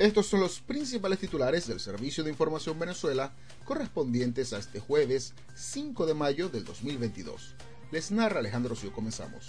[0.00, 3.34] Estos son los principales titulares del Servicio de Información Venezuela
[3.66, 7.54] correspondientes a este jueves 5 de mayo del 2022.
[7.90, 8.94] Les narra Alejandro Sio.
[8.94, 9.48] Comenzamos.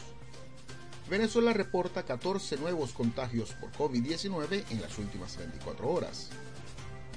[1.10, 6.28] Venezuela reporta 14 nuevos contagios por COVID-19 en las últimas 24 horas.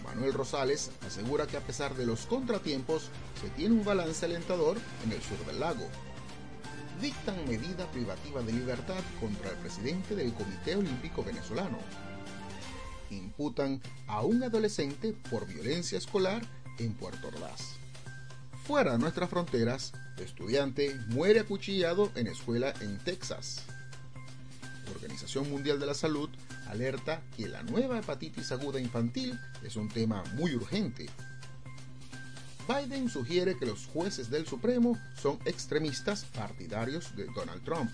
[0.04, 3.10] Manuel Rosales asegura que a pesar de los contratiempos,
[3.40, 5.88] se tiene un balance alentador en el sur del lago.
[7.02, 11.78] Dictan medida privativa de libertad contra el presidente del Comité Olímpico Venezolano
[13.10, 16.42] imputan a un adolescente por violencia escolar
[16.78, 17.77] en Puerto Ordaz.
[18.64, 23.62] Fuera de nuestras fronteras, estudiante muere acuchillado en escuela en Texas.
[24.86, 26.30] La Organización Mundial de la Salud
[26.69, 31.06] alerta que la nueva hepatitis aguda infantil es un tema muy urgente.
[32.66, 37.91] Biden sugiere que los jueces del Supremo son extremistas partidarios de Donald Trump.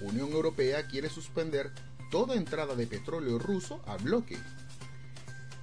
[0.00, 1.72] Unión Europea quiere suspender
[2.10, 4.36] toda entrada de petróleo ruso a bloque.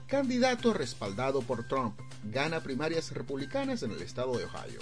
[0.08, 4.80] Candidato respaldado por Trump gana primarias republicanas en el estado de Ohio.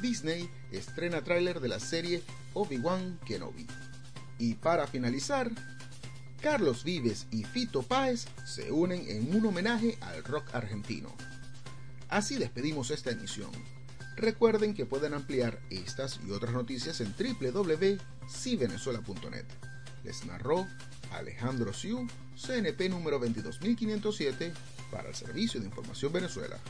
[0.00, 2.22] Disney estrena tráiler de la serie
[2.54, 3.66] Obi-Wan Kenobi.
[4.38, 5.50] Y para finalizar,
[6.40, 11.14] Carlos Vives y Fito Páez se unen en un homenaje al rock argentino.
[12.08, 13.50] Así despedimos esta emisión.
[14.16, 19.46] Recuerden que pueden ampliar estas y otras noticias en www.civenezuela.net.
[20.06, 20.68] Les narró
[21.10, 22.06] Alejandro Siu,
[22.36, 24.52] CNP número 22507
[24.92, 26.60] para el Servicio de Información Venezuela.